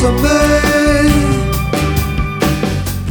sommeil. 0.00 1.12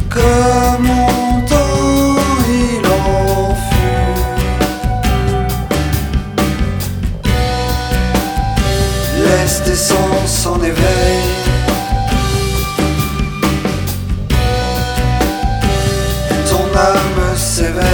Comme 0.08 0.84
mon 0.84 1.40
temps 1.46 2.16
il 2.48 2.86
en 2.86 3.54
fut. 3.68 4.12
Laisse 9.24 9.58
tes 9.64 9.80
sens 9.90 10.46
en 10.46 10.58
éveil. 10.62 11.22
Ton 16.48 16.66
âme 16.78 17.36
s'éveille. 17.36 17.84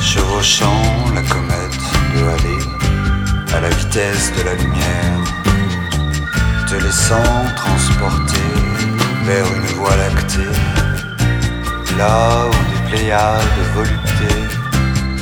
Chevauchant 0.00 0.84
la 1.14 1.22
comète 1.22 1.78
de 2.14 2.20
Halley 2.30 2.57
à 3.58 3.60
la 3.60 3.70
vitesse 3.70 4.32
de 4.38 4.42
la 4.44 4.54
lumière, 4.54 5.20
te 6.68 6.76
laissant 6.76 7.44
transporter 7.56 8.50
vers 9.24 9.46
une 9.56 9.66
voie 9.78 9.96
lactée, 9.96 10.54
là 11.98 12.46
où 12.46 12.52
des 12.70 12.82
pléiades 12.88 13.60
voluptés, 13.74 14.42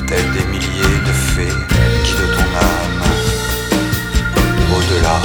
tels 0.09 0.31
des 0.37 0.47
milliers 0.53 1.01
de 1.09 1.15
fées, 1.33 1.61
guident 2.05 2.31
ton 2.37 2.49
âme 2.73 3.03
au-delà. 4.77 5.19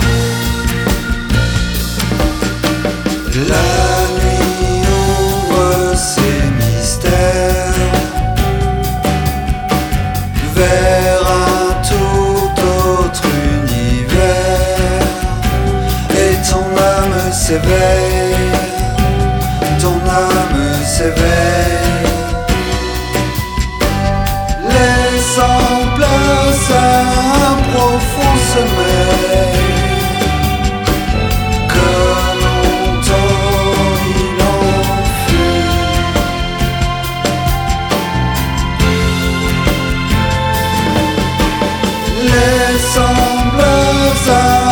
La 3.50 3.68
nuit 4.16 4.86
ouvre 4.88 5.96
ses 5.98 6.40
mystères. 6.60 7.76
Vers 10.56 11.01
s'éveille, 17.32 18.52
ton 19.80 20.00
âme 20.10 20.86
s'éveille. 20.86 22.12
Laisse 24.64 25.40
en 25.40 25.96
place 25.96 26.72
un 26.72 27.56
profond 27.72 28.36
sommeil. 28.54 29.62
Laisse 42.24 42.98
en 42.98 43.50
place 43.58 44.71